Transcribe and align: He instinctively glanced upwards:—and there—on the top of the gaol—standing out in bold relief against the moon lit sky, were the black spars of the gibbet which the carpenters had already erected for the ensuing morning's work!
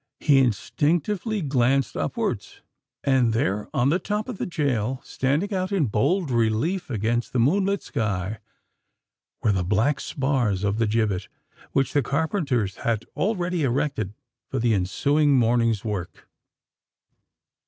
He 0.19 0.39
instinctively 0.39 1.43
glanced 1.43 1.95
upwards:—and 1.95 3.33
there—on 3.33 3.89
the 3.89 3.99
top 3.99 4.27
of 4.27 4.39
the 4.39 4.47
gaol—standing 4.47 5.53
out 5.53 5.71
in 5.71 5.85
bold 5.85 6.31
relief 6.31 6.89
against 6.89 7.33
the 7.33 7.39
moon 7.39 7.65
lit 7.65 7.83
sky, 7.83 8.39
were 9.43 9.51
the 9.51 9.63
black 9.63 9.99
spars 9.99 10.63
of 10.63 10.79
the 10.79 10.87
gibbet 10.87 11.27
which 11.73 11.93
the 11.93 12.01
carpenters 12.01 12.77
had 12.77 13.05
already 13.15 13.61
erected 13.61 14.15
for 14.49 14.57
the 14.57 14.73
ensuing 14.73 15.37
morning's 15.37 15.85
work! 15.85 16.27